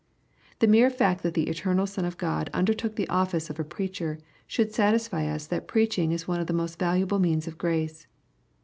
[0.57, 4.17] The mere fact that the eternal Son of God undertook the office of a preacher,
[4.47, 8.07] should satisfy us that preaching is one of the most valuable means of grace.